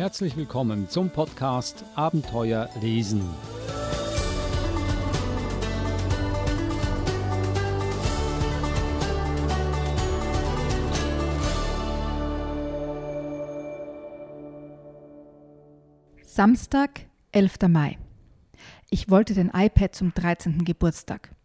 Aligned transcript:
Herzlich 0.00 0.34
willkommen 0.34 0.88
zum 0.88 1.10
Podcast 1.10 1.84
Abenteuer 1.94 2.70
lesen. 2.80 3.20
Samstag, 16.24 17.02
11. 17.32 17.68
Mai. 17.68 17.98
Ich 18.88 19.10
wollte 19.10 19.34
den 19.34 19.50
iPad 19.50 19.94
zum 19.94 20.14
13. 20.14 20.64
Geburtstag. 20.64 21.36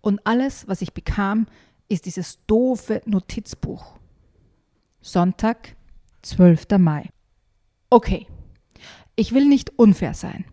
Und 0.00 0.24
alles, 0.24 0.68
was 0.68 0.80
ich 0.80 0.92
bekam, 0.92 1.48
ist 1.88 2.06
dieses 2.06 2.38
doofe 2.46 3.02
Notizbuch. 3.04 3.98
Sonntag, 5.00 5.74
12. 6.22 6.78
Mai. 6.78 7.10
Okay, 7.88 8.26
ich 9.14 9.32
will 9.32 9.46
nicht 9.46 9.78
unfair 9.78 10.14
sein. 10.14 10.44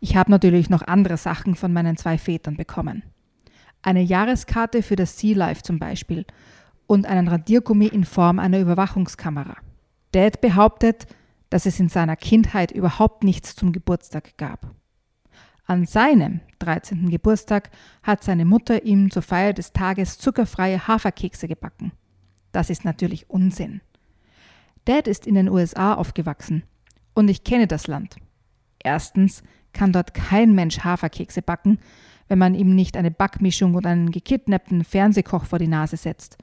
Ich 0.00 0.14
habe 0.14 0.30
natürlich 0.30 0.68
noch 0.68 0.82
andere 0.82 1.16
Sachen 1.16 1.54
von 1.54 1.72
meinen 1.72 1.96
zwei 1.96 2.18
Vätern 2.18 2.56
bekommen. 2.56 3.02
Eine 3.82 4.02
Jahreskarte 4.02 4.82
für 4.82 4.96
das 4.96 5.18
Sea 5.18 5.36
Life 5.36 5.62
zum 5.62 5.78
Beispiel 5.78 6.26
und 6.86 7.06
einen 7.06 7.28
Radiergummi 7.28 7.86
in 7.86 8.04
Form 8.04 8.38
einer 8.38 8.60
Überwachungskamera. 8.60 9.56
Dad 10.12 10.40
behauptet, 10.40 11.06
dass 11.50 11.66
es 11.66 11.80
in 11.80 11.88
seiner 11.88 12.16
Kindheit 12.16 12.72
überhaupt 12.72 13.24
nichts 13.24 13.54
zum 13.54 13.72
Geburtstag 13.72 14.36
gab. 14.36 14.74
An 15.64 15.84
seinem 15.84 16.40
13. 16.60 17.10
Geburtstag 17.10 17.70
hat 18.02 18.22
seine 18.22 18.44
Mutter 18.44 18.84
ihm 18.84 19.10
zur 19.10 19.22
Feier 19.22 19.52
des 19.52 19.72
Tages 19.72 20.18
zuckerfreie 20.18 20.86
Haferkekse 20.86 21.48
gebacken. 21.48 21.92
Das 22.52 22.70
ist 22.70 22.84
natürlich 22.84 23.28
Unsinn. 23.28 23.80
Dad 24.86 25.08
ist 25.08 25.26
in 25.26 25.34
den 25.34 25.48
USA 25.48 25.94
aufgewachsen 25.94 26.62
und 27.14 27.28
ich 27.28 27.44
kenne 27.44 27.66
das 27.66 27.88
Land. 27.88 28.16
Erstens 28.78 29.42
kann 29.72 29.92
dort 29.92 30.14
kein 30.14 30.54
Mensch 30.54 30.80
Haferkekse 30.80 31.42
backen, 31.42 31.78
wenn 32.28 32.38
man 32.38 32.54
ihm 32.54 32.74
nicht 32.74 32.96
eine 32.96 33.10
Backmischung 33.10 33.74
oder 33.74 33.90
einen 33.90 34.12
gekidnappten 34.12 34.84
Fernsehkoch 34.84 35.44
vor 35.44 35.58
die 35.58 35.66
Nase 35.66 35.96
setzt. 35.96 36.38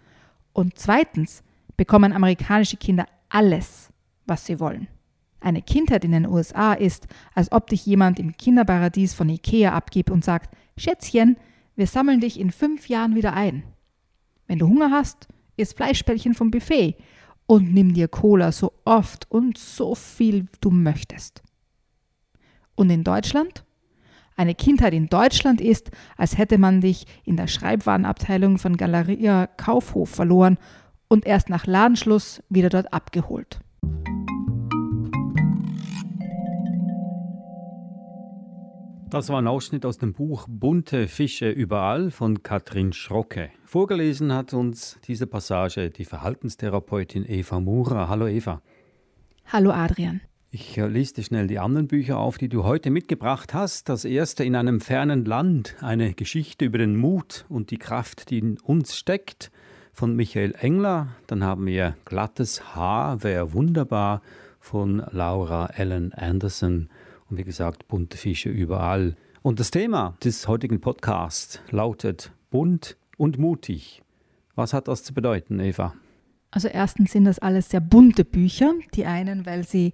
Und 0.51 0.77
zweitens 0.77 1.41
bekommen 1.77 2.11
amerikanische 2.11 2.77
Kinder 2.77 3.05
alles, 3.29 3.89
was 4.25 4.45
sie 4.45 4.59
wollen. 4.59 4.87
Eine 5.39 5.61
Kindheit 5.61 6.03
in 6.03 6.11
den 6.11 6.27
USA 6.27 6.73
ist, 6.73 7.07
als 7.33 7.51
ob 7.51 7.67
dich 7.67 7.85
jemand 7.85 8.19
im 8.19 8.35
Kinderparadies 8.35 9.13
von 9.13 9.29
Ikea 9.29 9.73
abgibt 9.73 10.09
und 10.09 10.23
sagt, 10.23 10.55
Schätzchen, 10.77 11.37
wir 11.75 11.87
sammeln 11.87 12.19
dich 12.19 12.39
in 12.39 12.51
fünf 12.51 12.89
Jahren 12.89 13.15
wieder 13.15 13.33
ein. 13.33 13.63
Wenn 14.47 14.59
du 14.59 14.67
Hunger 14.67 14.91
hast, 14.91 15.27
isst 15.55 15.77
Fleischbällchen 15.77 16.33
vom 16.33 16.51
Buffet 16.51 16.97
und 17.45 17.73
nimm 17.73 17.93
dir 17.93 18.07
Cola 18.07 18.51
so 18.51 18.73
oft 18.85 19.29
und 19.29 19.57
so 19.57 19.95
viel 19.95 20.45
du 20.61 20.71
möchtest. 20.71 21.41
Und 22.75 22.89
in 22.89 23.03
Deutschland? 23.03 23.65
Eine 24.35 24.55
Kindheit 24.55 24.93
in 24.93 25.07
Deutschland 25.07 25.61
ist, 25.61 25.91
als 26.17 26.37
hätte 26.37 26.57
man 26.57 26.81
dich 26.81 27.05
in 27.23 27.37
der 27.37 27.47
Schreibwarenabteilung 27.47 28.57
von 28.57 28.77
Galeria 28.77 29.47
Kaufhof 29.47 30.09
verloren 30.09 30.57
und 31.07 31.25
erst 31.27 31.49
nach 31.49 31.67
Ladenschluss 31.67 32.41
wieder 32.49 32.69
dort 32.69 32.91
abgeholt. 32.91 33.59
Das 39.13 39.29
war 39.29 39.37
ein 39.37 39.47
Ausschnitt 39.47 39.85
aus 39.85 39.99
dem 39.99 40.11
Buch 40.11 40.47
Bunte 40.49 41.07
Fische 41.07 41.47
überall 41.47 42.09
von 42.09 42.41
Katrin 42.41 42.93
Schrocke. 42.93 43.51
Vorgelesen 43.63 44.33
hat 44.33 44.55
uns 44.55 44.97
diese 45.07 45.27
Passage 45.27 45.91
die 45.91 46.03
Verhaltenstherapeutin 46.03 47.23
Eva 47.29 47.59
Mura. 47.59 48.09
Hallo 48.09 48.25
Eva. 48.27 48.63
Hallo 49.45 49.69
Adrian. 49.69 50.21
Ich 50.49 50.77
lese 50.77 51.13
dir 51.13 51.21
schnell 51.21 51.45
die 51.45 51.59
anderen 51.59 51.85
Bücher 51.85 52.17
auf, 52.17 52.39
die 52.39 52.49
du 52.49 52.63
heute 52.63 52.89
mitgebracht 52.89 53.53
hast. 53.53 53.87
Das 53.87 54.03
erste 54.03 54.45
in 54.45 54.55
einem 54.55 54.81
fernen 54.81 55.25
Land, 55.25 55.75
eine 55.81 56.15
Geschichte 56.15 56.65
über 56.65 56.79
den 56.79 56.95
Mut 56.95 57.45
und 57.49 57.69
die 57.69 57.77
Kraft, 57.77 58.31
die 58.31 58.39
in 58.39 58.57
uns 58.61 58.97
steckt, 58.97 59.51
von 59.91 60.15
Michael 60.15 60.55
Engler. 60.59 61.09
Dann 61.27 61.43
haben 61.43 61.67
wir 61.67 61.95
Glattes 62.05 62.75
Haar, 62.75 63.21
wäre 63.21 63.53
wunderbar, 63.53 64.23
von 64.59 65.03
Laura 65.11 65.67
Ellen 65.67 66.13
Anderson. 66.13 66.89
Wie 67.37 67.43
gesagt, 67.43 67.87
bunte 67.87 68.17
Fische 68.17 68.49
überall. 68.49 69.15
Und 69.41 69.59
das 69.59 69.71
Thema 69.71 70.15
des 70.23 70.47
heutigen 70.47 70.79
Podcasts 70.81 71.59
lautet 71.69 72.31
bunt 72.49 72.97
und 73.17 73.37
mutig. 73.37 74.03
Was 74.55 74.73
hat 74.73 74.87
das 74.87 75.03
zu 75.03 75.13
bedeuten, 75.13 75.59
Eva? 75.59 75.93
Also 76.51 76.67
erstens 76.67 77.11
sind 77.11 77.25
das 77.25 77.39
alles 77.39 77.69
sehr 77.69 77.81
bunte 77.81 78.23
Bücher. 78.23 78.73
Die 78.93 79.05
einen, 79.05 79.45
weil 79.45 79.65
sie 79.65 79.93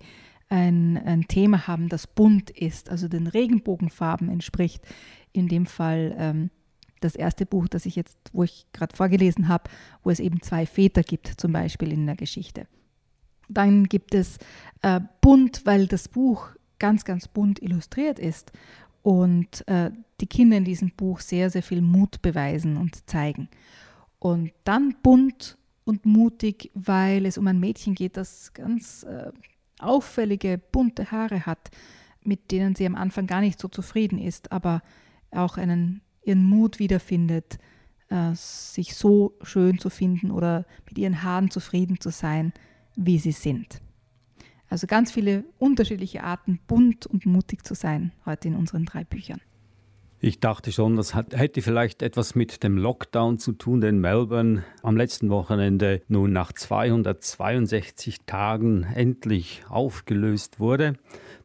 ein, 0.50 0.97
ein 0.97 1.27
Thema 1.27 1.67
haben, 1.67 1.89
das 1.89 2.05
bunt 2.07 2.50
ist, 2.50 2.89
also 2.89 3.07
den 3.07 3.27
Regenbogenfarben 3.27 4.29
entspricht. 4.29 4.85
In 5.31 5.47
dem 5.47 5.66
Fall 5.66 6.16
ähm, 6.17 6.50
das 7.00 7.16
erste 7.16 7.45
Buch, 7.45 7.67
das 7.69 7.85
ich 7.85 7.95
jetzt, 7.95 8.17
wo 8.33 8.44
ich 8.44 8.67
gerade 8.73 8.95
vorgelesen 8.95 9.47
habe, 9.47 9.69
wo 10.03 10.09
es 10.09 10.19
eben 10.19 10.41
zwei 10.41 10.66
Väter 10.66 11.03
gibt, 11.03 11.27
zum 11.39 11.53
Beispiel 11.53 11.94
in 11.94 12.06
der 12.06 12.16
Geschichte. 12.16 12.67
Dann 13.47 13.85
gibt 13.85 14.13
es 14.13 14.38
äh, 14.81 15.00
bunt, 15.21 15.61
weil 15.66 15.88
das 15.88 16.07
Buch 16.07 16.50
ganz, 16.79 17.06
ganz 17.06 17.28
bunt 17.28 17.62
illustriert 17.62 18.19
ist 18.19 18.51
und 19.03 19.67
äh, 19.67 19.91
die 20.22 20.28
Kinder 20.28 20.57
in 20.57 20.66
diesem 20.66 20.91
Buch 20.91 21.19
sehr, 21.19 21.50
sehr 21.50 21.63
viel 21.63 21.81
Mut 21.81 22.22
beweisen 22.22 22.78
und 22.78 23.09
zeigen. 23.09 23.50
Und 24.19 24.51
dann 24.66 24.95
bunt 25.01 25.57
und 25.85 26.06
mutig, 26.06 26.72
weil 26.73 27.25
es 27.25 27.38
um 27.38 27.47
ein 27.47 27.59
Mädchen 27.59 27.95
geht, 27.95 28.18
das 28.18 28.53
ganz 28.53 29.03
äh, 29.03 29.31
auffällige, 29.79 30.59
bunte 30.72 31.12
Haare 31.12 31.45
hat, 31.45 31.72
mit 32.23 32.51
denen 32.51 32.75
sie 32.75 32.85
am 32.85 32.95
Anfang 32.95 33.28
gar 33.28 33.41
nicht 33.41 33.59
so 33.59 33.68
zufrieden 33.68 34.19
ist, 34.19 34.51
aber 34.51 34.81
auch 35.31 35.57
einen, 35.57 36.01
ihren 36.23 36.44
Mut 36.44 36.79
wiederfindet, 36.79 37.57
äh, 38.09 38.34
sich 38.34 38.95
so 38.95 39.34
schön 39.41 39.79
zu 39.79 39.89
finden 39.89 40.31
oder 40.31 40.66
mit 40.85 40.97
ihren 40.97 41.23
Haaren 41.23 41.50
zufrieden 41.50 42.00
zu 42.00 42.09
sein, 42.09 42.53
wie 42.95 43.19
sie 43.19 43.31
sind. 43.31 43.81
Also 44.69 44.88
ganz 44.88 45.12
viele 45.12 45.44
unterschiedliche 45.57 46.24
Arten, 46.24 46.59
bunt 46.68 47.07
und 47.07 47.25
mutig 47.25 47.66
zu 47.66 47.74
sein, 47.74 48.12
heute 48.25 48.50
in 48.50 48.56
unseren 48.56 48.85
drei 48.85 49.03
Büchern. 49.03 49.41
Ich 50.22 50.41
dachte 50.41 50.74
schon, 50.74 50.97
das 50.97 51.16
hätte 51.16 51.62
vielleicht 51.62 52.02
etwas 52.02 52.35
mit 52.35 52.62
dem 52.62 52.78
Lockdown 52.78 53.40
zu 53.40 53.53
tun, 53.53 53.80
den 53.80 54.00
Melbourne 54.00 54.66
am 54.84 54.97
letzten 54.97 55.30
Wochenende 55.30 56.02
nun 56.09 56.34
nach 56.34 56.52
262 56.52 58.25
Tagen 58.25 58.84
endlich 58.84 59.63
aufgelöst 59.69 60.59
wurde, 60.59 60.96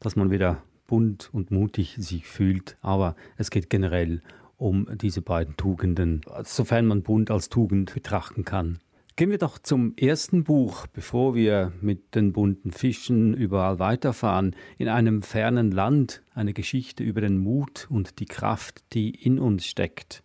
dass 0.01 0.17
man 0.17 0.33
wieder 0.33 0.63
bunt 0.89 1.31
und 1.33 1.53
mutig 1.53 1.95
sich 2.01 2.27
fühlt. 2.27 2.77
Aber 2.81 3.15
es 3.37 3.51
geht 3.51 3.71
generell 3.71 4.23
um 4.57 4.89
diese 5.01 5.23
beiden 5.23 5.57
Tugenden, 5.57 6.23
sofern 6.43 6.87
man 6.87 7.03
bunt 7.03 7.31
als 7.31 7.49
Tugend 7.49 7.95
betrachten 7.95 8.45
kann. 8.45 8.81
Gehen 9.17 9.31
wir 9.31 9.39
doch 9.39 9.59
zum 9.59 9.95
ersten 9.97 10.43
Buch, 10.43 10.89
bevor 10.89 11.37
wir 11.37 11.73
mit 11.81 12.17
den 12.17 12.33
bunten 12.33 12.73
Fischen 12.73 13.33
überall 13.33 13.79
weiterfahren. 13.79 14.57
In 14.77 14.89
einem 14.89 15.23
fernen 15.23 15.71
Land 15.71 16.25
eine 16.35 16.53
Geschichte 16.53 17.05
über 17.05 17.21
den 17.21 17.39
Mut 17.39 17.87
und 17.89 18.19
die 18.19 18.25
Kraft, 18.25 18.83
die 18.93 19.11
in 19.11 19.39
uns 19.39 19.67
steckt. 19.67 20.25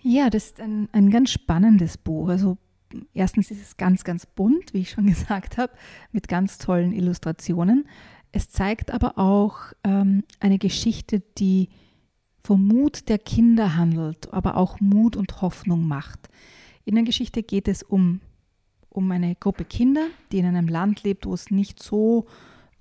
Ja, 0.00 0.30
das 0.30 0.46
ist 0.46 0.60
ein, 0.60 0.88
ein 0.92 1.10
ganz 1.10 1.32
spannendes 1.32 1.98
Buch. 1.98 2.30
Also 2.30 2.56
erstens 3.12 3.50
ist 3.50 3.60
es 3.60 3.76
ganz, 3.76 4.04
ganz 4.04 4.24
bunt, 4.24 4.72
wie 4.72 4.80
ich 4.80 4.92
schon 4.92 5.06
gesagt 5.08 5.58
habe, 5.58 5.74
mit 6.10 6.26
ganz 6.26 6.56
tollen 6.56 6.92
Illustrationen. 6.92 7.86
Es 8.32 8.48
zeigt 8.48 8.90
aber 8.90 9.18
auch 9.18 9.58
ähm, 9.84 10.24
eine 10.40 10.56
Geschichte, 10.56 11.20
die 11.36 11.68
vom 12.42 12.66
Mut 12.66 13.10
der 13.10 13.18
Kinder 13.18 13.76
handelt, 13.76 14.32
aber 14.32 14.56
auch 14.56 14.80
Mut 14.80 15.14
und 15.14 15.42
Hoffnung 15.42 15.86
macht. 15.86 16.30
In 16.84 16.94
der 16.94 17.04
Geschichte 17.04 17.42
geht 17.42 17.68
es 17.68 17.82
um, 17.82 18.20
um 18.90 19.10
eine 19.10 19.34
Gruppe 19.34 19.64
Kinder, 19.64 20.06
die 20.32 20.38
in 20.38 20.46
einem 20.46 20.68
Land 20.68 21.02
lebt, 21.02 21.26
wo 21.26 21.34
es 21.34 21.50
nicht 21.50 21.82
so 21.82 22.26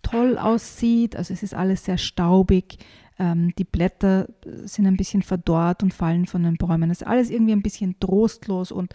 toll 0.01 0.37
aussieht. 0.37 1.15
Also 1.15 1.33
es 1.33 1.43
ist 1.43 1.53
alles 1.53 1.85
sehr 1.85 1.97
staubig. 1.97 2.77
Ähm, 3.17 3.53
die 3.57 3.63
Blätter 3.63 4.27
sind 4.65 4.87
ein 4.87 4.97
bisschen 4.97 5.21
verdorrt 5.21 5.83
und 5.83 5.93
fallen 5.93 6.25
von 6.25 6.43
den 6.43 6.57
Bäumen. 6.57 6.91
Es 6.91 7.01
ist 7.01 7.07
alles 7.07 7.29
irgendwie 7.29 7.53
ein 7.53 7.61
bisschen 7.61 7.99
trostlos. 7.99 8.71
Und 8.71 8.93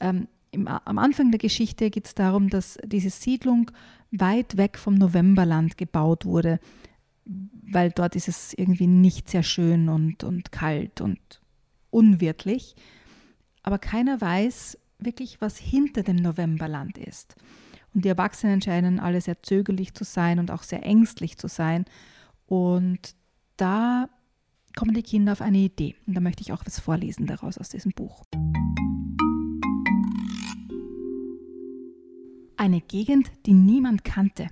ähm, 0.00 0.26
im, 0.50 0.66
am 0.66 0.98
Anfang 0.98 1.30
der 1.30 1.38
Geschichte 1.38 1.90
geht 1.90 2.06
es 2.06 2.14
darum, 2.14 2.50
dass 2.50 2.78
diese 2.84 3.10
Siedlung 3.10 3.70
weit 4.10 4.56
weg 4.56 4.78
vom 4.78 4.94
Novemberland 4.94 5.76
gebaut 5.76 6.24
wurde, 6.24 6.58
weil 7.26 7.90
dort 7.90 8.16
ist 8.16 8.26
es 8.26 8.54
irgendwie 8.54 8.86
nicht 8.86 9.28
sehr 9.28 9.42
schön 9.42 9.88
und, 9.88 10.24
und 10.24 10.50
kalt 10.50 11.00
und 11.00 11.20
unwirtlich 11.90 12.74
aber 13.62 13.78
keiner 13.78 14.20
weiß 14.20 14.78
wirklich, 14.98 15.40
was 15.40 15.56
hinter 15.58 16.02
dem 16.02 16.16
Novemberland 16.16 16.98
ist. 16.98 17.36
Und 17.94 18.04
die 18.04 18.08
Erwachsenen 18.08 18.60
scheinen 18.60 19.00
alle 19.00 19.20
sehr 19.20 19.42
zögerlich 19.42 19.94
zu 19.94 20.04
sein 20.04 20.38
und 20.38 20.50
auch 20.50 20.62
sehr 20.62 20.84
ängstlich 20.84 21.38
zu 21.38 21.48
sein. 21.48 21.84
Und 22.46 23.14
da 23.56 24.08
kommen 24.76 24.94
die 24.94 25.02
Kinder 25.02 25.32
auf 25.32 25.40
eine 25.40 25.58
Idee. 25.58 25.96
Und 26.06 26.14
da 26.14 26.20
möchte 26.20 26.42
ich 26.42 26.52
auch 26.52 26.64
was 26.64 26.80
vorlesen 26.80 27.26
daraus 27.26 27.58
aus 27.58 27.68
diesem 27.68 27.92
Buch. 27.92 28.24
Eine 32.56 32.80
Gegend, 32.80 33.30
die 33.46 33.54
niemand 33.54 34.04
kannte. 34.04 34.48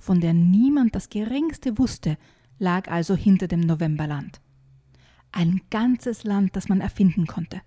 von 0.00 0.20
der 0.20 0.32
niemand 0.32 0.94
das 0.94 1.10
geringste 1.10 1.76
wusste, 1.76 2.16
lag 2.58 2.88
also 2.88 3.14
hinter 3.16 3.48
dem 3.48 3.60
Novemberland. 3.60 4.40
Ein 5.32 5.60
ganzes 5.70 6.24
Land, 6.24 6.56
das 6.56 6.68
man 6.68 6.80
erfinden 6.80 7.26
konnte. 7.26 7.60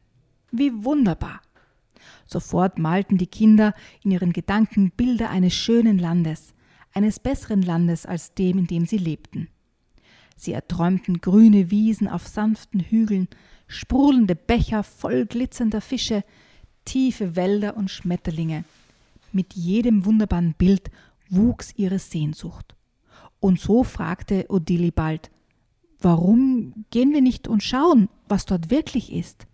Wie 0.52 0.84
wunderbar! 0.84 1.42
Sofort 2.26 2.78
malten 2.78 3.18
die 3.18 3.28
Kinder 3.28 3.74
in 4.04 4.12
ihren 4.12 4.34
Gedanken 4.34 4.92
Bilder 4.92 5.30
eines 5.30 5.54
schönen 5.54 5.98
Landes, 5.98 6.54
eines 6.94 7.20
besseren 7.20 7.62
Landes 7.62 8.06
als 8.06 8.34
dem, 8.34 8.58
in 8.58 8.68
dem 8.68 8.86
sie 8.86 8.98
lebten. 8.98 9.48
Sie 10.36 10.54
erträumten 10.54 11.22
grüne 11.22 11.72
Wiesen 11.72 12.08
auf 12.08 12.28
sanften 12.28 12.80
Hügeln, 12.80 13.28
sprudelnde 13.68 14.36
Becher 14.36 14.84
voll 14.84 15.26
glitzernder 15.26 15.82
Fische, 15.82 16.24
tiefe 16.84 17.36
Wälder 17.36 17.78
und 17.78 17.90
Schmetterlinge. 17.92 18.64
Mit 19.32 19.54
jedem 19.54 20.06
wunderbaren 20.06 20.54
Bild 20.58 20.92
wuchs 21.30 21.74
ihre 21.78 22.00
Sehnsucht. 22.00 22.76
Und 23.40 23.60
so 23.60 23.84
fragte 23.84 24.46
Odili 24.50 24.92
bald, 24.92 25.32
warum 26.00 26.86
gehen 26.90 27.14
wir 27.14 27.22
nicht 27.22 27.48
und 27.48 27.64
schauen, 27.64 28.10
was 28.28 28.46
dort 28.46 28.70
wirklich 28.70 29.14
ist? 29.14 29.48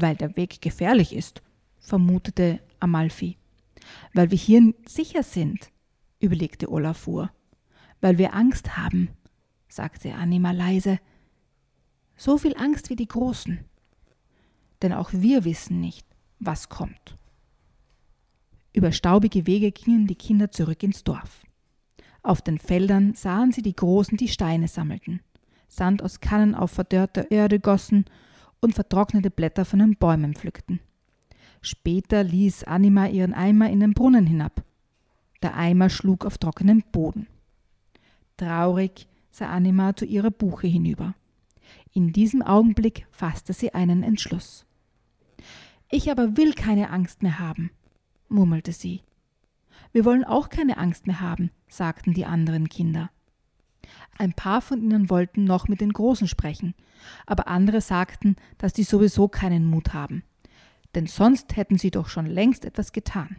Weil 0.00 0.14
der 0.14 0.36
Weg 0.36 0.60
gefährlich 0.62 1.12
ist, 1.12 1.42
vermutete 1.80 2.60
Amalfi. 2.78 3.36
Weil 4.14 4.30
wir 4.30 4.38
hier 4.38 4.74
sicher 4.86 5.24
sind, 5.24 5.72
überlegte 6.20 6.70
Olafur. 6.70 7.32
Weil 8.00 8.16
wir 8.16 8.32
Angst 8.32 8.76
haben, 8.76 9.08
sagte 9.68 10.14
Anima 10.14 10.52
leise. 10.52 11.00
So 12.16 12.38
viel 12.38 12.56
Angst 12.56 12.90
wie 12.90 12.96
die 12.96 13.08
Großen. 13.08 13.64
Denn 14.82 14.92
auch 14.92 15.10
wir 15.12 15.44
wissen 15.44 15.80
nicht, 15.80 16.06
was 16.38 16.68
kommt. 16.68 17.18
Über 18.72 18.92
staubige 18.92 19.48
Wege 19.48 19.72
gingen 19.72 20.06
die 20.06 20.14
Kinder 20.14 20.52
zurück 20.52 20.80
ins 20.84 21.02
Dorf. 21.02 21.42
Auf 22.22 22.40
den 22.40 22.58
Feldern 22.58 23.14
sahen 23.14 23.50
sie 23.50 23.62
die 23.62 23.74
Großen, 23.74 24.16
die 24.16 24.28
Steine 24.28 24.68
sammelten, 24.68 25.22
Sand 25.66 26.04
aus 26.04 26.20
Kannen 26.20 26.54
auf 26.54 26.70
verdörrte 26.70 27.26
Erde 27.30 27.58
gossen 27.58 28.04
und 28.60 28.74
vertrocknete 28.74 29.30
Blätter 29.30 29.64
von 29.64 29.78
den 29.78 29.96
Bäumen 29.96 30.34
pflückten. 30.34 30.80
Später 31.60 32.22
ließ 32.22 32.64
Anima 32.64 33.06
ihren 33.06 33.34
Eimer 33.34 33.70
in 33.70 33.80
den 33.80 33.94
Brunnen 33.94 34.26
hinab. 34.26 34.62
Der 35.42 35.56
Eimer 35.56 35.88
schlug 35.90 36.24
auf 36.24 36.38
trockenem 36.38 36.82
Boden. 36.92 37.26
Traurig 38.36 39.08
sah 39.30 39.48
Anima 39.48 39.94
zu 39.94 40.04
ihrer 40.04 40.30
Buche 40.30 40.66
hinüber. 40.66 41.14
In 41.92 42.12
diesem 42.12 42.42
Augenblick 42.42 43.06
fasste 43.10 43.52
sie 43.52 43.74
einen 43.74 44.02
Entschluss. 44.02 44.64
Ich 45.90 46.10
aber 46.10 46.36
will 46.36 46.52
keine 46.54 46.90
Angst 46.90 47.22
mehr 47.22 47.38
haben, 47.38 47.70
murmelte 48.28 48.72
sie. 48.72 49.02
Wir 49.92 50.04
wollen 50.04 50.24
auch 50.24 50.48
keine 50.48 50.76
Angst 50.76 51.06
mehr 51.06 51.20
haben, 51.20 51.50
sagten 51.68 52.12
die 52.14 52.26
anderen 52.26 52.68
Kinder. 52.68 53.10
Ein 54.16 54.32
paar 54.32 54.60
von 54.60 54.82
ihnen 54.82 55.10
wollten 55.10 55.44
noch 55.44 55.68
mit 55.68 55.80
den 55.80 55.92
Großen 55.92 56.28
sprechen, 56.28 56.74
aber 57.26 57.48
andere 57.48 57.80
sagten, 57.80 58.36
dass 58.58 58.74
sie 58.74 58.82
sowieso 58.82 59.28
keinen 59.28 59.64
Mut 59.64 59.94
haben, 59.94 60.24
denn 60.94 61.06
sonst 61.06 61.56
hätten 61.56 61.78
sie 61.78 61.90
doch 61.90 62.08
schon 62.08 62.26
längst 62.26 62.64
etwas 62.64 62.92
getan. 62.92 63.36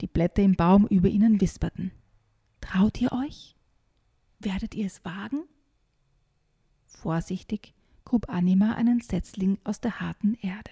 Die 0.00 0.06
Blätter 0.06 0.42
im 0.42 0.54
Baum 0.54 0.86
über 0.86 1.08
ihnen 1.08 1.40
wisperten. 1.40 1.90
Traut 2.60 3.00
ihr 3.00 3.12
euch? 3.12 3.56
Werdet 4.38 4.74
ihr 4.74 4.86
es 4.86 5.04
wagen? 5.04 5.44
Vorsichtig 6.86 7.74
grub 8.04 8.30
Anima 8.30 8.72
einen 8.72 9.00
Setzling 9.00 9.58
aus 9.64 9.80
der 9.80 10.00
harten 10.00 10.34
Erde. 10.40 10.70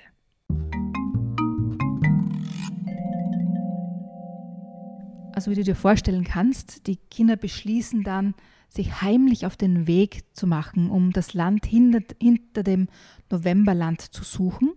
Also 5.35 5.51
wie 5.51 5.55
du 5.55 5.65
dir 5.65 5.77
vorstellen 5.77 6.25
kannst, 6.25 6.87
die 6.87 6.97
Kinder 6.97 7.37
beschließen 7.37 8.03
dann, 8.05 8.35
sich 8.69 9.01
heimlich 9.03 9.47
auf 9.47 9.57
den 9.57 9.87
Weg 9.87 10.25
zu 10.33 10.47
machen, 10.47 10.91
um 10.91 11.13
das 11.13 11.35
Land 11.35 11.67
hinter, 11.67 12.01
hinter 12.21 12.63
dem 12.63 12.89
Novemberland 13.31 14.01
zu 14.01 14.25
suchen. 14.25 14.73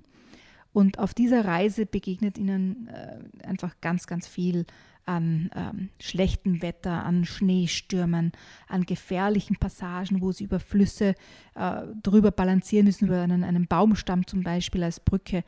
Und 0.71 0.99
auf 0.99 1.13
dieser 1.13 1.45
Reise 1.45 1.85
begegnet 1.85 2.37
ihnen 2.37 2.87
äh, 2.87 3.45
einfach 3.45 3.75
ganz, 3.81 4.07
ganz 4.07 4.27
viel 4.27 4.65
an 5.05 5.49
ähm, 5.55 5.89
schlechtem 5.99 6.61
Wetter, 6.61 7.03
an 7.03 7.25
Schneestürmen, 7.25 8.31
an 8.67 8.85
gefährlichen 8.85 9.55
Passagen, 9.55 10.21
wo 10.21 10.31
sie 10.31 10.43
über 10.43 10.59
Flüsse 10.59 11.15
äh, 11.55 11.81
drüber 12.03 12.29
balancieren 12.29 12.85
müssen, 12.85 13.07
über 13.07 13.19
einen, 13.19 13.43
einen 13.43 13.65
Baumstamm 13.65 14.27
zum 14.27 14.43
Beispiel 14.43 14.83
als 14.83 14.99
Brücke. 14.99 15.43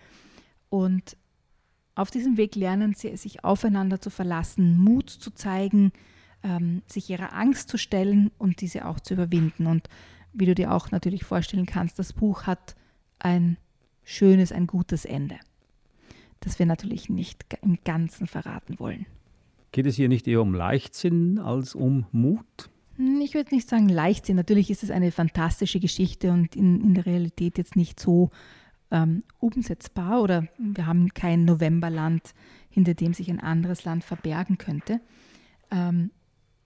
Und 0.70 1.16
auf 1.94 2.10
diesem 2.10 2.38
Weg 2.38 2.56
lernen 2.56 2.96
sie, 2.96 3.16
sich 3.18 3.44
aufeinander 3.44 4.02
zu 4.02 4.10
verlassen, 4.10 4.80
Mut 4.80 5.12
zu 5.12 5.30
zeigen, 5.30 5.92
ähm, 6.44 6.82
sich 6.88 7.10
ihrer 7.10 7.34
Angst 7.34 7.70
zu 7.70 7.78
stellen 7.78 8.32
und 8.38 8.62
diese 8.62 8.86
auch 8.86 9.00
zu 9.00 9.14
überwinden. 9.14 9.68
Und 9.68 9.88
wie 10.34 10.46
du 10.46 10.56
dir 10.56 10.72
auch 10.72 10.92
natürlich 10.92 11.24
vorstellen 11.24 11.66
kannst, 11.66 12.00
das 12.00 12.14
Buch 12.14 12.44
hat 12.44 12.76
ein 13.20 13.58
schönes, 14.04 14.52
ein 14.52 14.68
gutes 14.68 15.06
Ende, 15.06 15.36
das 16.40 16.60
wir 16.60 16.66
natürlich 16.66 17.10
nicht 17.10 17.46
im 17.62 17.80
Ganzen 17.84 18.28
verraten 18.28 18.80
wollen. 18.80 19.06
Geht 19.72 19.86
es 19.86 19.96
hier 19.96 20.10
nicht 20.10 20.28
eher 20.28 20.42
um 20.42 20.54
Leichtsinn 20.54 21.40
als 21.40 21.76
um 21.76 22.06
Mut? 22.12 22.70
Hm, 22.98 23.22
ich 23.22 23.34
würde 23.34 23.56
nicht 23.56 23.70
sagen 23.70 23.88
Leichtsinn. 23.88 24.36
Natürlich 24.36 24.70
ist 24.70 24.84
es 24.84 24.92
eine 24.92 25.12
fantastische 25.12 25.80
Geschichte 25.80 26.32
und 26.32 26.56
in, 26.56 26.82
in 26.82 26.94
der 26.94 27.06
Realität 27.06 27.58
jetzt 27.58 27.76
nicht 27.76 28.00
so 28.00 28.32
ähm, 28.92 29.24
umsetzbar 29.40 30.22
oder 30.22 30.48
wir 30.58 30.86
haben 30.86 31.14
kein 31.14 31.46
Novemberland, 31.46 32.34
hinter 32.70 32.94
dem 32.94 33.14
sich 33.14 33.30
ein 33.30 33.40
anderes 33.40 33.86
Land 33.86 34.04
verbergen 34.04 34.58
könnte. 34.58 35.00
Ähm, 35.72 36.12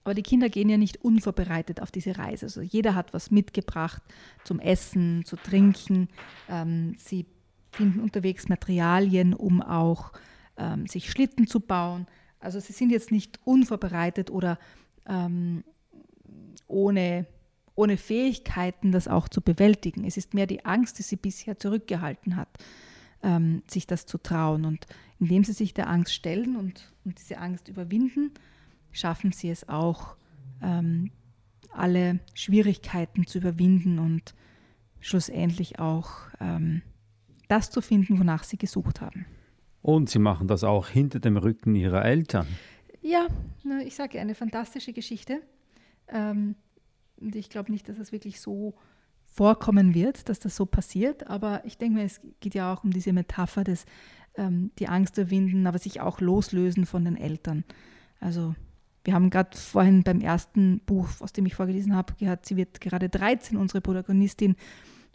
aber 0.06 0.14
die 0.14 0.22
Kinder 0.22 0.48
gehen 0.48 0.68
ja 0.68 0.76
nicht 0.76 1.02
unvorbereitet 1.02 1.82
auf 1.82 1.90
diese 1.90 2.16
Reise. 2.16 2.46
Also 2.46 2.60
jeder 2.60 2.94
hat 2.94 3.12
was 3.12 3.32
mitgebracht 3.32 4.00
zum 4.44 4.60
Essen, 4.60 5.24
zu 5.24 5.34
trinken. 5.34 6.06
Ähm, 6.48 6.94
sie 6.96 7.26
finden 7.72 7.98
unterwegs 7.98 8.48
Materialien, 8.48 9.34
um 9.34 9.60
auch 9.60 10.12
ähm, 10.58 10.86
sich 10.86 11.10
Schlitten 11.10 11.48
zu 11.48 11.58
bauen. 11.58 12.06
Also 12.38 12.60
sie 12.60 12.72
sind 12.72 12.92
jetzt 12.92 13.10
nicht 13.10 13.40
unvorbereitet 13.44 14.30
oder 14.30 14.60
ähm, 15.08 15.64
ohne 16.68 17.26
ohne 17.74 17.96
Fähigkeiten, 17.96 18.92
das 18.92 19.08
auch 19.08 19.28
zu 19.28 19.40
bewältigen. 19.40 20.04
Es 20.04 20.16
ist 20.16 20.34
mehr 20.34 20.46
die 20.46 20.64
Angst, 20.64 21.00
die 21.00 21.02
sie 21.02 21.16
bisher 21.16 21.58
zurückgehalten 21.58 22.36
hat, 22.36 22.48
ähm, 23.24 23.64
sich 23.68 23.88
das 23.88 24.06
zu 24.06 24.18
trauen. 24.18 24.66
Und 24.66 24.86
indem 25.18 25.42
sie 25.42 25.52
sich 25.52 25.74
der 25.74 25.90
Angst 25.90 26.14
stellen 26.14 26.54
und, 26.54 26.92
und 27.04 27.18
diese 27.18 27.38
Angst 27.38 27.66
überwinden, 27.66 28.30
schaffen 28.96 29.32
sie 29.32 29.50
es 29.50 29.68
auch, 29.68 30.16
ähm, 30.62 31.10
alle 31.70 32.20
Schwierigkeiten 32.34 33.26
zu 33.26 33.38
überwinden 33.38 33.98
und 33.98 34.34
schlussendlich 35.00 35.78
auch 35.78 36.10
ähm, 36.40 36.82
das 37.48 37.70
zu 37.70 37.80
finden, 37.80 38.18
wonach 38.18 38.44
sie 38.44 38.56
gesucht 38.56 39.00
haben. 39.00 39.26
Und 39.82 40.10
sie 40.10 40.18
machen 40.18 40.48
das 40.48 40.64
auch 40.64 40.88
hinter 40.88 41.20
dem 41.20 41.36
Rücken 41.36 41.74
ihrer 41.74 42.04
Eltern. 42.04 42.46
Ja, 43.02 43.28
ich 43.84 43.94
sage 43.94 44.20
eine 44.20 44.34
fantastische 44.34 44.92
Geschichte. 44.92 45.40
Ähm, 46.08 46.56
und 47.18 47.36
ich 47.36 47.50
glaube 47.50 47.70
nicht, 47.70 47.88
dass 47.88 47.98
es 47.98 48.10
wirklich 48.10 48.40
so 48.40 48.74
vorkommen 49.24 49.94
wird, 49.94 50.28
dass 50.28 50.40
das 50.40 50.56
so 50.56 50.66
passiert. 50.66 51.28
Aber 51.28 51.64
ich 51.64 51.78
denke 51.78 51.98
mir, 51.98 52.04
es 52.04 52.20
geht 52.40 52.54
ja 52.54 52.72
auch 52.72 52.82
um 52.82 52.90
diese 52.90 53.12
Metapher 53.12 53.62
des 53.62 53.84
ähm, 54.36 54.70
die 54.78 54.88
Angst 54.88 55.18
überwinden, 55.18 55.66
aber 55.66 55.78
sich 55.78 56.00
auch 56.00 56.20
loslösen 56.20 56.86
von 56.86 57.04
den 57.04 57.16
Eltern. 57.16 57.64
Also 58.18 58.54
wir 59.06 59.14
haben 59.14 59.30
gerade 59.30 59.56
vorhin 59.56 60.02
beim 60.02 60.20
ersten 60.20 60.80
Buch, 60.80 61.08
aus 61.20 61.32
dem 61.32 61.46
ich 61.46 61.54
vorgelesen 61.54 61.94
habe, 61.94 62.14
gehört, 62.14 62.44
sie 62.44 62.56
wird 62.56 62.80
gerade 62.80 63.08
13, 63.08 63.56
unsere 63.56 63.80
Protagonistin. 63.80 64.56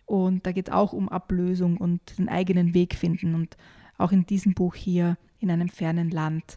Und 0.05 0.45
da 0.45 0.53
geht 0.53 0.69
es 0.69 0.74
auch 0.74 0.93
um 0.93 1.10
Ablösung 1.10 1.77
und 1.77 2.17
den 2.17 2.29
eigenen 2.29 2.74
Weg 2.74 2.95
finden. 2.95 3.36
Und 3.36 3.57
auch 3.98 4.12
in 4.12 4.25
diesem 4.25 4.53
Buch 4.53 4.75
hier, 4.75 5.17
in 5.39 5.51
einem 5.51 5.69
fernen 5.69 6.10
Land, 6.10 6.55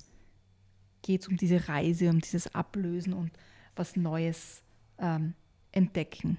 geht 1.03 1.23
es 1.23 1.29
um 1.29 1.37
diese 1.37 1.69
Reise, 1.69 2.09
um 2.09 2.21
dieses 2.21 2.55
Ablösen 2.55 3.13
und 3.13 3.33
was 3.77 3.97
Neues 3.97 4.63
ähm, 4.99 5.35
entdecken, 5.73 6.39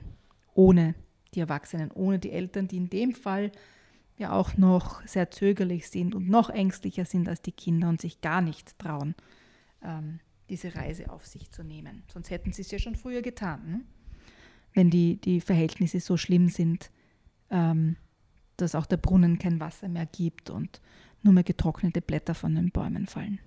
ohne 0.54 0.96
die 1.34 1.42
Erwachsenen, 1.42 1.92
ohne 1.92 2.20
die 2.20 2.32
Eltern, 2.32 2.68
die 2.68 2.78
in 2.78 2.90
dem 2.90 3.14
Fall 3.14 3.52
ja 4.18 4.32
auch 4.32 4.58
noch 4.58 5.06
sehr 5.06 5.30
zögerlich 5.30 5.90
sind 5.90 6.16
und 6.16 6.30
noch 6.30 6.50
ängstlicher 6.50 7.06
sind 7.06 7.28
als 7.28 7.42
die 7.42 7.52
Kinder 7.52 7.90
und 7.90 8.00
sich 8.00 8.22
gar 8.22 8.42
nicht 8.42 8.80
trauen, 8.80 9.14
ähm, 9.84 10.20
diese 10.50 10.76
Reise 10.76 11.10
auf 11.10 11.26
sich 11.26 11.52
zu 11.52 11.64
nehmen. 11.64 12.04
Sonst 12.12 12.30
hätten 12.30 12.52
sie 12.52 12.62
es 12.62 12.72
ja 12.72 12.80
schon 12.80 12.96
früher 12.96 13.22
getan, 13.22 13.62
ne? 13.68 13.82
wenn 14.74 14.90
die, 14.90 15.18
die 15.18 15.42
Verhältnisse 15.42 16.00
so 16.00 16.18
schlimm 16.18 16.50
sind, 16.50 16.92
ähm, 17.50 17.96
dass 18.58 18.76
auch 18.76 18.86
der 18.86 18.98
Brunnen 18.98 19.40
kein 19.40 19.60
Wasser 19.60 19.88
mehr 19.88 20.06
gibt 20.06 20.50
und 20.50 20.82
nur 21.24 21.34
mehr 21.34 21.44
getrocknete 21.44 22.02
Blätter 22.02 22.36
von 22.36 22.56
den 22.56 22.72
Bäumen 22.72 23.08
fallen. 23.08 23.40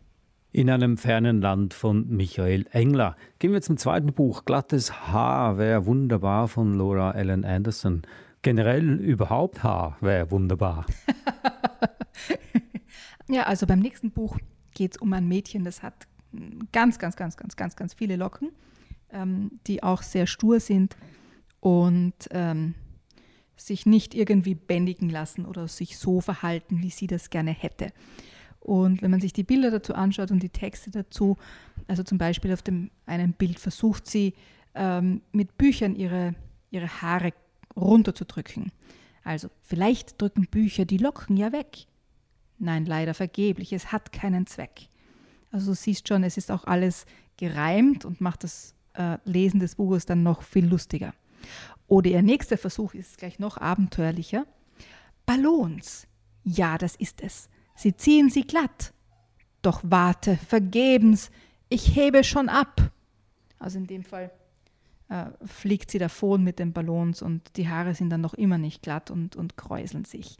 In 0.50 0.70
einem 0.70 0.96
fernen 0.96 1.40
Land 1.40 1.74
von 1.74 2.08
Michael 2.08 2.66
Engler. 2.72 3.16
Gehen 3.38 3.52
wir 3.52 3.60
zum 3.60 3.76
zweiten 3.76 4.14
Buch. 4.14 4.46
Glattes 4.46 5.08
Haar 5.08 5.58
wäre 5.58 5.84
wunderbar 5.84 6.48
von 6.48 6.74
Laura 6.74 7.12
Ellen 7.12 7.44
Anderson. 7.44 8.02
Generell 8.40 8.94
überhaupt 8.98 9.62
Haar 9.62 9.98
wäre 10.00 10.30
wunderbar. 10.30 10.86
ja, 13.28 13.42
also 13.42 13.66
beim 13.66 13.80
nächsten 13.80 14.10
Buch 14.10 14.38
geht 14.72 14.92
es 14.92 14.96
um 14.98 15.12
ein 15.12 15.28
Mädchen, 15.28 15.64
das 15.64 15.82
hat 15.82 16.08
ganz, 16.72 16.98
ganz, 16.98 17.16
ganz, 17.16 17.36
ganz, 17.36 17.56
ganz, 17.56 17.76
ganz 17.76 17.94
viele 17.94 18.16
Locken, 18.16 18.50
ähm, 19.10 19.50
die 19.66 19.82
auch 19.82 20.02
sehr 20.02 20.26
stur 20.26 20.60
sind 20.60 20.96
und 21.60 22.14
ähm, 22.30 22.74
sich 23.56 23.86
nicht 23.86 24.14
irgendwie 24.14 24.54
bändigen 24.54 25.10
lassen 25.10 25.44
oder 25.44 25.68
sich 25.68 25.98
so 25.98 26.20
verhalten, 26.20 26.82
wie 26.82 26.90
sie 26.90 27.06
das 27.06 27.30
gerne 27.30 27.50
hätte. 27.50 27.92
Und 28.60 29.02
wenn 29.02 29.10
man 29.10 29.20
sich 29.20 29.32
die 29.32 29.44
Bilder 29.44 29.70
dazu 29.70 29.94
anschaut 29.94 30.30
und 30.30 30.42
die 30.42 30.50
Texte 30.50 30.90
dazu, 30.90 31.36
also 31.86 32.02
zum 32.02 32.18
Beispiel 32.18 32.52
auf 32.52 32.62
dem 32.62 32.90
einen 33.06 33.32
Bild 33.32 33.58
versucht 33.58 34.06
sie 34.06 34.34
ähm, 34.74 35.22
mit 35.32 35.56
Büchern 35.56 35.96
ihre, 35.96 36.34
ihre 36.70 37.02
Haare 37.02 37.32
runterzudrücken. 37.76 38.72
Also 39.24 39.48
vielleicht 39.62 40.20
drücken 40.20 40.46
Bücher 40.46 40.84
die 40.84 40.98
Locken 40.98 41.36
ja 41.36 41.52
weg. 41.52 41.86
Nein, 42.58 42.86
leider 42.86 43.14
vergeblich, 43.14 43.72
es 43.72 43.92
hat 43.92 44.12
keinen 44.12 44.46
Zweck. 44.46 44.88
Also 45.50 45.72
du 45.72 45.74
siehst 45.74 46.08
schon, 46.08 46.24
es 46.24 46.36
ist 46.36 46.50
auch 46.50 46.64
alles 46.64 47.06
gereimt 47.36 48.04
und 48.04 48.20
macht 48.20 48.44
das 48.44 48.74
äh, 48.94 49.18
Lesen 49.24 49.60
des 49.60 49.76
Buches 49.76 50.06
dann 50.06 50.22
noch 50.22 50.42
viel 50.42 50.66
lustiger. 50.66 51.14
Oder 51.86 52.10
ihr 52.10 52.22
nächster 52.22 52.58
Versuch 52.58 52.94
ist 52.94 53.18
gleich 53.18 53.38
noch 53.38 53.56
abenteuerlicher. 53.56 54.46
Ballons. 55.24 56.06
Ja, 56.44 56.78
das 56.78 56.96
ist 56.96 57.22
es. 57.22 57.48
Sie 57.74 57.96
ziehen 57.96 58.28
sie 58.30 58.42
glatt. 58.42 58.92
Doch 59.62 59.80
warte, 59.82 60.36
vergebens, 60.36 61.30
ich 61.68 61.94
hebe 61.96 62.24
schon 62.24 62.48
ab. 62.48 62.92
Also 63.58 63.78
in 63.78 63.86
dem 63.86 64.04
Fall 64.04 64.30
äh, 65.08 65.26
fliegt 65.44 65.90
sie 65.90 65.98
davon 65.98 66.44
mit 66.44 66.58
den 66.58 66.72
Ballons 66.72 67.22
und 67.22 67.56
die 67.56 67.68
Haare 67.68 67.94
sind 67.94 68.10
dann 68.10 68.20
noch 68.20 68.34
immer 68.34 68.58
nicht 68.58 68.82
glatt 68.82 69.10
und, 69.10 69.36
und 69.36 69.56
kräuseln 69.56 70.04
sich. 70.04 70.36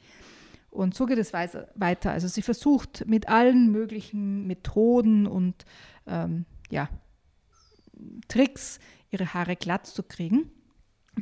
Und 0.79 0.95
so 0.95 1.07
geht 1.07 1.19
es 1.19 1.33
weiter. 1.33 2.13
Also 2.13 2.29
sie 2.29 2.41
versucht 2.41 3.05
mit 3.09 3.29
allen 3.29 3.73
möglichen 3.73 4.47
Methoden 4.47 5.27
und 5.27 5.65
ähm, 6.07 6.45
ja, 6.71 6.89
Tricks 8.29 8.79
ihre 9.11 9.35
Haare 9.35 9.57
glatt 9.57 9.89
zu 9.89 10.05
kriegen, 10.05 10.53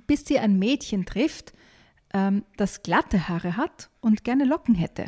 bis 0.07 0.27
sie 0.27 0.39
ein 0.39 0.59
Mädchen 0.59 1.07
trifft, 1.07 1.55
ähm, 2.13 2.45
das 2.59 2.83
glatte 2.83 3.31
Haare 3.31 3.57
hat 3.57 3.89
und 4.03 4.25
gerne 4.25 4.45
Locken 4.45 4.75
hätte. 4.75 5.07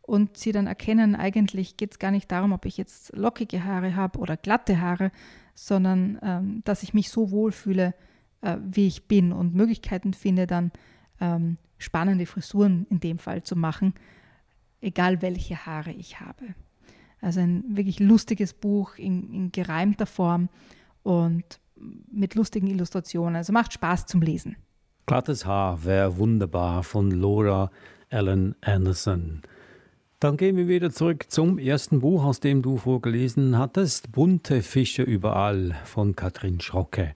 Und 0.00 0.38
sie 0.38 0.52
dann 0.52 0.66
erkennen, 0.66 1.14
eigentlich 1.14 1.76
geht 1.76 1.92
es 1.92 1.98
gar 1.98 2.12
nicht 2.12 2.32
darum, 2.32 2.52
ob 2.52 2.64
ich 2.64 2.78
jetzt 2.78 3.14
lockige 3.14 3.62
Haare 3.62 3.94
habe 3.94 4.20
oder 4.20 4.38
glatte 4.38 4.80
Haare, 4.80 5.12
sondern 5.54 6.18
ähm, 6.22 6.62
dass 6.64 6.82
ich 6.82 6.94
mich 6.94 7.10
so 7.10 7.30
wohlfühle, 7.30 7.92
äh, 8.40 8.56
wie 8.64 8.86
ich 8.86 9.06
bin 9.06 9.32
und 9.32 9.54
Möglichkeiten 9.54 10.14
finde, 10.14 10.46
dann 10.46 10.72
ähm, 11.24 11.56
spannende 11.78 12.26
Frisuren 12.26 12.86
in 12.90 13.00
dem 13.00 13.18
Fall 13.18 13.42
zu 13.42 13.56
machen, 13.56 13.94
egal 14.80 15.22
welche 15.22 15.66
Haare 15.66 15.92
ich 15.92 16.20
habe. 16.20 16.54
Also 17.20 17.40
ein 17.40 17.64
wirklich 17.68 18.00
lustiges 18.00 18.52
Buch 18.52 18.96
in, 18.96 19.32
in 19.32 19.52
gereimter 19.52 20.06
Form 20.06 20.48
und 21.02 21.60
mit 22.10 22.34
lustigen 22.34 22.66
Illustrationen. 22.66 23.36
Also 23.36 23.52
macht 23.52 23.72
Spaß 23.72 24.06
zum 24.06 24.20
Lesen. 24.20 24.56
Glattes 25.06 25.44
Haar 25.44 25.84
wäre 25.84 26.16
wunderbar 26.18 26.82
von 26.82 27.10
Laura 27.10 27.70
Ellen 28.08 28.54
Anderson. 28.60 29.42
Dann 30.20 30.36
gehen 30.36 30.56
wir 30.56 30.68
wieder 30.68 30.90
zurück 30.90 31.26
zum 31.28 31.58
ersten 31.58 32.00
Buch, 32.00 32.24
aus 32.24 32.40
dem 32.40 32.62
du 32.62 32.78
vorgelesen 32.78 33.58
hattest, 33.58 34.12
Bunte 34.12 34.62
Fische 34.62 35.02
überall 35.02 35.74
von 35.84 36.16
Katrin 36.16 36.60
Schrocke. 36.60 37.14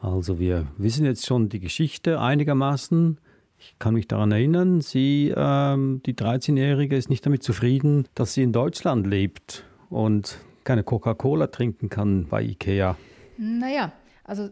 Also 0.00 0.38
wir 0.40 0.66
wissen 0.76 1.04
jetzt 1.04 1.26
schon 1.26 1.48
die 1.48 1.60
Geschichte 1.60 2.20
einigermaßen. 2.20 3.18
Ich 3.58 3.78
kann 3.78 3.94
mich 3.94 4.06
daran 4.06 4.30
erinnern, 4.30 4.80
sie, 4.80 5.34
ähm, 5.36 6.00
die 6.06 6.14
13-Jährige, 6.14 6.96
ist 6.96 7.10
nicht 7.10 7.26
damit 7.26 7.42
zufrieden, 7.42 8.06
dass 8.14 8.34
sie 8.34 8.42
in 8.42 8.52
Deutschland 8.52 9.06
lebt 9.06 9.64
und 9.90 10.38
keine 10.62 10.84
Coca-Cola 10.84 11.48
trinken 11.48 11.88
kann 11.88 12.26
bei 12.28 12.42
Ikea. 12.42 12.96
Naja, 13.36 13.92
also 14.22 14.50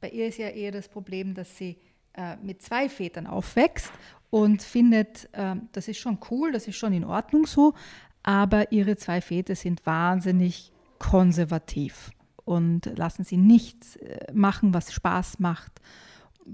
bei 0.00 0.08
ihr 0.08 0.28
ist 0.28 0.38
ja 0.38 0.48
eher 0.48 0.72
das 0.72 0.88
Problem, 0.88 1.34
dass 1.34 1.56
sie 1.56 1.76
äh, 2.14 2.36
mit 2.42 2.62
zwei 2.62 2.88
Vätern 2.88 3.26
aufwächst 3.26 3.92
und 4.30 4.62
findet, 4.62 5.28
äh, 5.32 5.56
das 5.72 5.88
ist 5.88 5.98
schon 5.98 6.18
cool, 6.30 6.50
das 6.52 6.68
ist 6.68 6.76
schon 6.76 6.94
in 6.94 7.04
Ordnung 7.04 7.46
so, 7.46 7.74
aber 8.22 8.72
ihre 8.72 8.96
zwei 8.96 9.20
Väter 9.20 9.54
sind 9.54 9.84
wahnsinnig 9.84 10.72
konservativ 10.98 12.10
und 12.44 12.86
lassen 12.96 13.24
sie 13.24 13.36
nichts 13.36 13.96
äh, 13.96 14.32
machen, 14.32 14.72
was 14.72 14.92
Spaß 14.92 15.40
macht 15.40 15.80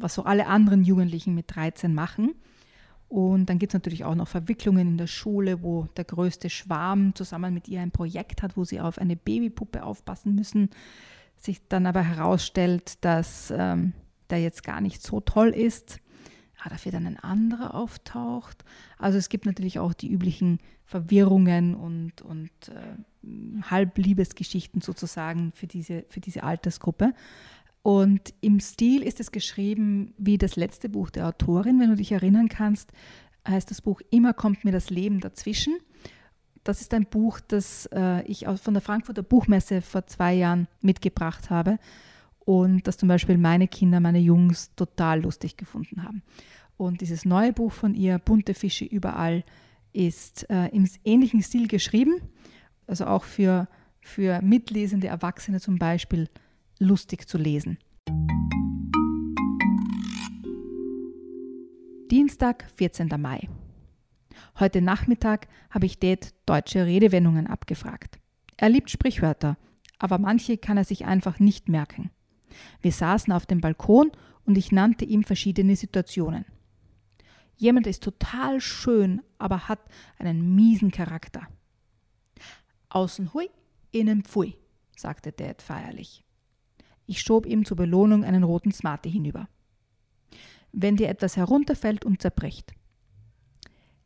was 0.00 0.14
so 0.14 0.24
alle 0.24 0.46
anderen 0.46 0.84
Jugendlichen 0.84 1.34
mit 1.34 1.54
13 1.54 1.94
machen. 1.94 2.34
Und 3.08 3.46
dann 3.46 3.58
gibt 3.58 3.72
es 3.72 3.74
natürlich 3.74 4.04
auch 4.04 4.14
noch 4.14 4.28
Verwicklungen 4.28 4.86
in 4.86 4.98
der 4.98 5.06
Schule, 5.06 5.62
wo 5.62 5.86
der 5.96 6.04
größte 6.04 6.50
Schwarm 6.50 7.14
zusammen 7.14 7.54
mit 7.54 7.66
ihr 7.66 7.80
ein 7.80 7.90
Projekt 7.90 8.42
hat, 8.42 8.56
wo 8.56 8.64
sie 8.64 8.80
auf 8.80 8.98
eine 8.98 9.16
Babypuppe 9.16 9.82
aufpassen 9.82 10.34
müssen. 10.34 10.68
Sich 11.36 11.66
dann 11.68 11.86
aber 11.86 12.02
herausstellt, 12.02 13.02
dass 13.02 13.52
ähm, 13.56 13.94
der 14.28 14.42
jetzt 14.42 14.62
gar 14.62 14.80
nicht 14.80 15.02
so 15.02 15.20
toll 15.20 15.48
ist. 15.48 16.00
Ah, 16.60 16.68
dafür 16.68 16.92
dann 16.92 17.06
ein 17.06 17.18
anderer 17.18 17.74
auftaucht. 17.74 18.64
Also 18.98 19.16
es 19.16 19.28
gibt 19.28 19.46
natürlich 19.46 19.78
auch 19.78 19.94
die 19.94 20.10
üblichen 20.10 20.58
Verwirrungen 20.84 21.76
und, 21.76 22.20
und 22.20 22.50
äh, 22.68 23.62
Halbliebesgeschichten 23.70 24.80
sozusagen 24.80 25.52
für 25.52 25.66
diese, 25.66 26.04
für 26.08 26.20
diese 26.20 26.42
Altersgruppe. 26.42 27.14
Und 27.88 28.34
im 28.42 28.60
Stil 28.60 29.02
ist 29.02 29.18
es 29.18 29.32
geschrieben 29.32 30.12
wie 30.18 30.36
das 30.36 30.56
letzte 30.56 30.90
Buch 30.90 31.08
der 31.08 31.26
Autorin. 31.26 31.80
Wenn 31.80 31.88
du 31.88 31.96
dich 31.96 32.12
erinnern 32.12 32.50
kannst, 32.50 32.92
heißt 33.48 33.70
das 33.70 33.80
Buch 33.80 34.02
Immer 34.10 34.34
kommt 34.34 34.62
mir 34.62 34.72
das 34.72 34.90
Leben 34.90 35.20
dazwischen. 35.20 35.74
Das 36.64 36.82
ist 36.82 36.92
ein 36.92 37.06
Buch, 37.06 37.40
das 37.40 37.88
äh, 37.94 38.20
ich 38.26 38.44
von 38.62 38.74
der 38.74 38.82
Frankfurter 38.82 39.22
Buchmesse 39.22 39.80
vor 39.80 40.06
zwei 40.06 40.34
Jahren 40.34 40.68
mitgebracht 40.82 41.48
habe 41.48 41.78
und 42.40 42.86
das 42.86 42.98
zum 42.98 43.08
Beispiel 43.08 43.38
meine 43.38 43.68
Kinder, 43.68 44.00
meine 44.00 44.18
Jungs 44.18 44.74
total 44.76 45.22
lustig 45.22 45.56
gefunden 45.56 46.02
haben. 46.02 46.22
Und 46.76 47.00
dieses 47.00 47.24
neue 47.24 47.54
Buch 47.54 47.72
von 47.72 47.94
ihr, 47.94 48.18
Bunte 48.18 48.52
Fische 48.52 48.84
überall, 48.84 49.44
ist 49.94 50.44
äh, 50.50 50.66
im 50.76 50.86
ähnlichen 51.04 51.40
Stil 51.40 51.68
geschrieben, 51.68 52.20
also 52.86 53.06
auch 53.06 53.24
für, 53.24 53.66
für 54.02 54.42
mitlesende 54.42 55.06
Erwachsene 55.06 55.58
zum 55.58 55.78
Beispiel 55.78 56.28
lustig 56.78 57.28
zu 57.28 57.38
lesen. 57.38 57.78
Dienstag, 62.10 62.70
14. 62.76 63.08
Mai. 63.18 63.48
Heute 64.58 64.80
Nachmittag 64.80 65.48
habe 65.70 65.86
ich 65.86 65.98
Dad 65.98 66.34
deutsche 66.46 66.86
Redewendungen 66.86 67.46
abgefragt. 67.46 68.18
Er 68.56 68.68
liebt 68.68 68.90
Sprichwörter, 68.90 69.56
aber 69.98 70.18
manche 70.18 70.56
kann 70.56 70.76
er 70.76 70.84
sich 70.84 71.04
einfach 71.04 71.38
nicht 71.38 71.68
merken. 71.68 72.10
Wir 72.80 72.92
saßen 72.92 73.32
auf 73.32 73.46
dem 73.46 73.60
Balkon 73.60 74.10
und 74.46 74.56
ich 74.56 74.72
nannte 74.72 75.04
ihm 75.04 75.22
verschiedene 75.22 75.76
Situationen. 75.76 76.46
Jemand 77.56 77.86
ist 77.86 78.02
total 78.02 78.60
schön, 78.60 79.20
aber 79.36 79.68
hat 79.68 79.80
einen 80.18 80.54
miesen 80.54 80.90
Charakter. 80.90 81.46
Außen 82.88 83.34
hui, 83.34 83.50
innen 83.90 84.22
pfui, 84.22 84.56
sagte 84.96 85.32
Dad 85.32 85.60
feierlich. 85.60 86.24
Ich 87.10 87.22
schob 87.22 87.46
ihm 87.46 87.64
zur 87.64 87.78
Belohnung 87.78 88.22
einen 88.22 88.44
roten 88.44 88.70
Smarty 88.70 89.10
hinüber. 89.10 89.48
Wenn 90.72 90.96
dir 90.96 91.08
etwas 91.08 91.38
herunterfällt 91.38 92.04
und 92.04 92.20
zerbricht. 92.20 92.74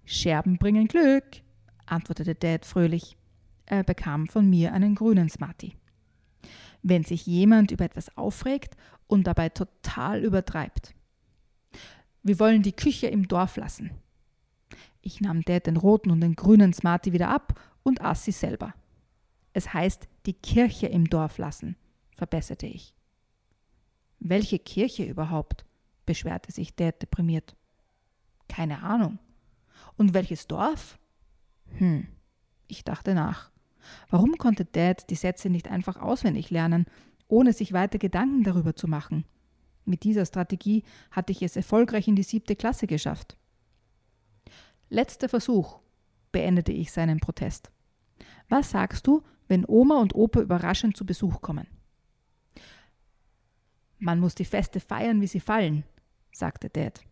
Scherben 0.04 0.56
bringen 0.56 0.86
Glück, 0.86 1.24
antwortete 1.84 2.36
Dad 2.36 2.64
fröhlich. 2.64 3.16
Er 3.66 3.82
bekam 3.82 4.28
von 4.28 4.48
mir 4.48 4.72
einen 4.72 4.94
grünen 4.94 5.28
Smarty. 5.28 5.74
Wenn 6.84 7.02
sich 7.02 7.26
jemand 7.26 7.72
über 7.72 7.84
etwas 7.84 8.16
aufregt 8.16 8.76
und 9.08 9.26
dabei 9.26 9.48
total 9.48 10.22
übertreibt. 10.22 10.94
Wir 12.22 12.38
wollen 12.38 12.62
die 12.62 12.70
Küche 12.70 13.08
im 13.08 13.26
Dorf 13.26 13.56
lassen. 13.56 13.90
Ich 15.00 15.20
nahm 15.20 15.42
Dad 15.42 15.66
den 15.66 15.76
roten 15.76 16.12
und 16.12 16.20
den 16.20 16.36
grünen 16.36 16.72
Smarty 16.72 17.12
wieder 17.12 17.30
ab 17.30 17.60
und 17.82 18.00
aß 18.00 18.24
sie 18.24 18.32
selber. 18.32 18.74
Es 19.54 19.74
heißt 19.74 20.06
die 20.24 20.34
Kirche 20.34 20.86
im 20.86 21.10
Dorf 21.10 21.38
lassen 21.38 21.74
verbesserte 22.22 22.68
ich. 22.68 22.94
Welche 24.20 24.60
Kirche 24.60 25.02
überhaupt? 25.02 25.64
beschwerte 26.06 26.52
sich 26.52 26.76
Dad 26.76 27.02
deprimiert. 27.02 27.56
Keine 28.48 28.84
Ahnung. 28.84 29.18
Und 29.96 30.14
welches 30.14 30.46
Dorf? 30.46 31.00
Hm, 31.78 32.06
ich 32.68 32.84
dachte 32.84 33.14
nach. 33.14 33.50
Warum 34.08 34.38
konnte 34.38 34.64
Dad 34.64 35.10
die 35.10 35.16
Sätze 35.16 35.50
nicht 35.50 35.66
einfach 35.66 35.96
auswendig 35.96 36.50
lernen, 36.50 36.86
ohne 37.26 37.52
sich 37.52 37.72
weiter 37.72 37.98
Gedanken 37.98 38.44
darüber 38.44 38.76
zu 38.76 38.86
machen? 38.86 39.24
Mit 39.84 40.04
dieser 40.04 40.24
Strategie 40.24 40.84
hatte 41.10 41.32
ich 41.32 41.42
es 41.42 41.56
erfolgreich 41.56 42.06
in 42.06 42.14
die 42.14 42.22
siebte 42.22 42.54
Klasse 42.54 42.86
geschafft. 42.86 43.36
Letzter 44.90 45.28
Versuch, 45.28 45.80
beendete 46.30 46.70
ich 46.70 46.92
seinen 46.92 47.18
Protest. 47.18 47.72
Was 48.48 48.70
sagst 48.70 49.08
du, 49.08 49.24
wenn 49.48 49.64
Oma 49.66 50.00
und 50.00 50.14
Opa 50.14 50.40
überraschend 50.40 50.96
zu 50.96 51.04
Besuch 51.04 51.40
kommen? 51.40 51.66
Man 54.04 54.18
muss 54.18 54.34
die 54.34 54.44
Feste 54.44 54.80
feiern, 54.80 55.20
wie 55.20 55.28
sie 55.28 55.38
fallen, 55.38 55.84
sagte 56.32 56.68
Dad. 56.68 57.04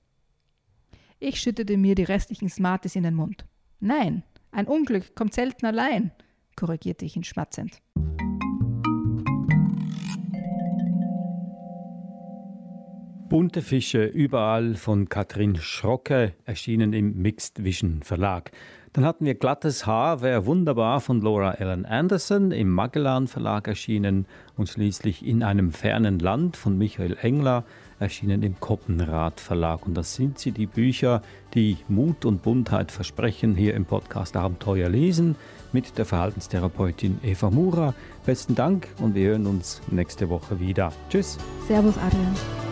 Ich 1.21 1.41
schüttete 1.41 1.77
mir 1.77 1.95
die 1.95 2.03
restlichen 2.03 2.49
Smarties 2.49 2.97
in 2.97 3.05
den 3.05 3.15
Mund. 3.15 3.47
Nein, 3.79 4.25
ein 4.51 4.67
Unglück 4.67 5.15
kommt 5.15 5.33
selten 5.33 5.67
allein, 5.67 6.11
korrigierte 6.57 7.05
ich 7.05 7.15
ihn 7.15 7.23
schmatzend. 7.23 7.81
Bunte 13.29 13.63
Fische 13.63 14.07
überall 14.07 14.75
von 14.75 15.09
Katrin 15.09 15.55
Schrocke, 15.55 16.35
erschienen 16.45 16.93
im 16.93 17.23
Mixed 17.23 17.63
Vision 17.63 18.03
Verlag. 18.03 18.51
Dann 18.93 19.05
hatten 19.05 19.25
wir 19.25 19.35
Glattes 19.35 19.87
Haar, 19.87 20.21
wäre 20.21 20.47
wunderbar 20.47 21.01
von 21.01 21.21
Laura 21.21 21.53
Ellen 21.53 21.87
Anderson 21.87 22.51
im 22.51 22.71
Magellan 22.71 23.29
Verlag 23.29 23.69
erschienen 23.69 24.27
und 24.57 24.69
schließlich 24.69 25.25
In 25.25 25.45
einem 25.45 25.71
fernen 25.71 26.19
Land 26.19 26.57
von 26.57 26.77
Michael 26.77 27.17
Engler 27.23 27.65
erschienen 28.01 28.43
im 28.43 28.59
Koppenrad 28.59 29.39
Verlag. 29.39 29.87
Und 29.87 29.95
das 29.95 30.17
sind 30.17 30.41
sie, 30.41 30.51
die 30.51 30.67
Bücher, 30.67 31.23
die 31.55 31.77
Mut 31.87 32.25
und 32.25 32.43
Buntheit 32.43 32.91
versprechen, 32.91 33.55
hier 33.55 33.75
im 33.75 33.85
Podcast 33.85 34.37
Abenteuer 34.37 34.89
lesen 34.89 35.37
mit 35.73 35.97
der 35.97 36.05
Verhaltenstherapeutin 36.05 37.21
Eva 37.23 37.49
Mura. 37.51 37.95
Besten 38.27 38.57
Dank 38.57 38.89
und 38.99 39.15
wir 39.15 39.31
hören 39.31 39.47
uns 39.47 39.83
nächste 39.89 40.29
Woche 40.29 40.59
wieder. 40.59 40.93
Tschüss. 41.11 41.39
Servus, 41.69 41.97
Adrian. 41.97 42.70